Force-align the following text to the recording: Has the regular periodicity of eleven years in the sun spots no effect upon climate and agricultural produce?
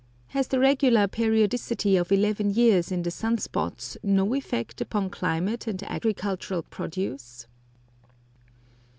Has 0.29 0.47
the 0.47 0.59
regular 0.59 1.07
periodicity 1.07 1.95
of 1.95 2.11
eleven 2.11 2.49
years 2.51 2.91
in 2.91 3.03
the 3.03 3.11
sun 3.11 3.37
spots 3.37 3.97
no 4.01 4.33
effect 4.33 4.81
upon 4.81 5.11
climate 5.11 5.67
and 5.67 5.83
agricultural 5.83 6.63
produce? 6.63 7.45